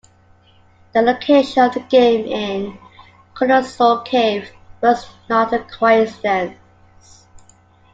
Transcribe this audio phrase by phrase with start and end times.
[0.95, 2.79] The location of the game in
[3.35, 4.49] "Colossal Cave"
[4.81, 7.27] was not a coincidence.